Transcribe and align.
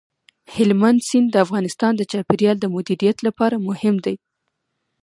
هلمند 0.55 0.99
سیند 1.07 1.27
د 1.31 1.35
افغانستان 1.45 1.93
د 1.97 2.01
چاپیریال 2.11 2.57
د 2.61 2.65
مدیریت 2.75 3.17
لپاره 3.27 3.55
مهم 3.67 3.95
دی. 4.05 4.15